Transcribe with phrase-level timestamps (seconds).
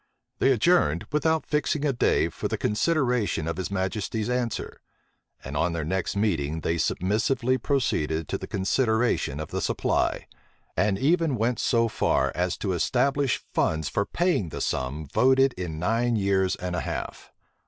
[0.39, 4.81] They adjourned without fixing a day for the consideration of his majesty's answer:
[5.43, 10.25] and on their next meeting, they submissively proceeded to the consideration of the supply,
[10.75, 15.77] and even went so far as to establish funds for paying the sum voted in
[15.77, 17.31] nine years and a half.